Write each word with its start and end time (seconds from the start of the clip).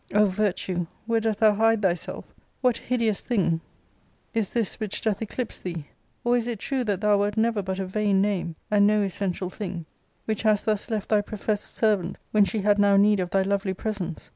O 0.15 0.25
virtue, 0.25 0.87
where 1.05 1.19
dost 1.19 1.37
thou 1.37 1.53
hide 1.53 1.83
thyself? 1.83 2.25
What 2.61 2.77
hideous 2.77 3.21
thing 3.21 3.61
is 4.33 4.49
this 4.49 4.79
which 4.79 5.01
doth 5.01 5.21
eclipse 5.21 5.59
thee? 5.59 5.85
Or 6.23 6.35
is 6.35 6.47
it 6.47 6.57
true 6.57 6.83
that 6.85 7.01
thou 7.01 7.19
wert 7.19 7.37
never 7.37 7.61
but 7.61 7.77
a 7.77 7.85
vain 7.85 8.19
name, 8.19 8.55
and 8.71 8.87
no 8.87 9.03
essen 9.03 9.31
tial 9.33 9.51
thing, 9.53 9.85
which 10.25 10.41
hast 10.41 10.65
thus 10.65 10.89
left 10.89 11.09
thy 11.09 11.21
professed 11.21 11.75
servant 11.75 12.17
when 12.31 12.45
she 12.45 12.61
had 12.63 12.79
now 12.79 12.97
need 12.97 13.19
of 13.19 13.29
thy 13.29 13.43
lovely 13.43 13.75
presence 13.75 14.29